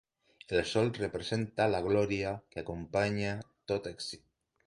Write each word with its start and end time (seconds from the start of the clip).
El 0.53 0.61
sol 0.69 0.87
representa 0.99 1.67
la 1.73 1.81
glòria 1.89 2.33
que 2.55 2.63
acompanya 2.63 3.37
tot 3.73 3.93
èxit. 3.95 4.27